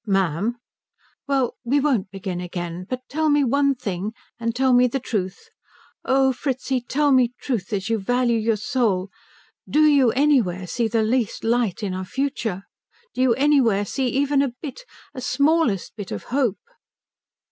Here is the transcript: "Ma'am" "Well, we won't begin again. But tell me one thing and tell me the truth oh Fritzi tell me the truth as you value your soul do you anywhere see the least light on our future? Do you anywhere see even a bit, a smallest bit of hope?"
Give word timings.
"Ma'am" 0.07 0.55
"Well, 1.27 1.53
we 1.63 1.79
won't 1.79 2.09
begin 2.09 2.41
again. 2.41 2.87
But 2.89 3.07
tell 3.07 3.29
me 3.29 3.43
one 3.43 3.75
thing 3.75 4.13
and 4.39 4.55
tell 4.55 4.73
me 4.73 4.87
the 4.87 4.99
truth 4.99 5.49
oh 6.03 6.33
Fritzi 6.33 6.81
tell 6.81 7.11
me 7.11 7.27
the 7.27 7.33
truth 7.39 7.71
as 7.71 7.87
you 7.87 7.99
value 7.99 8.39
your 8.39 8.55
soul 8.55 9.11
do 9.69 9.83
you 9.83 10.09
anywhere 10.13 10.65
see 10.65 10.87
the 10.87 11.03
least 11.03 11.43
light 11.43 11.83
on 11.83 11.93
our 11.93 12.03
future? 12.03 12.63
Do 13.13 13.21
you 13.21 13.35
anywhere 13.35 13.85
see 13.85 14.07
even 14.07 14.41
a 14.41 14.47
bit, 14.59 14.85
a 15.13 15.21
smallest 15.21 15.95
bit 15.95 16.09
of 16.11 16.23
hope?" 16.33 16.57